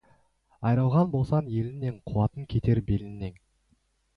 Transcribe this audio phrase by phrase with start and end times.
[0.69, 3.37] Айрылған болсаң еліңнен, қуатың кетер беліңнен.